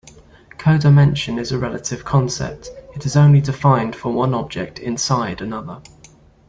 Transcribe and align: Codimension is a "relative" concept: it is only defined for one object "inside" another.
Codimension 0.57 1.39
is 1.39 1.51
a 1.51 1.59
"relative" 1.59 2.03
concept: 2.03 2.71
it 2.95 3.05
is 3.05 3.15
only 3.15 3.39
defined 3.39 3.95
for 3.95 4.11
one 4.11 4.33
object 4.33 4.79
"inside" 4.79 5.41
another. 5.41 5.79